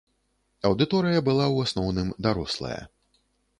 [0.69, 2.81] Аўдыторыя была ў асноўным дарослая.